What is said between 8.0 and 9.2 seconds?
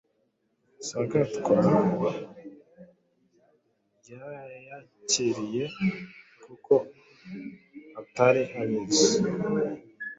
atari abizi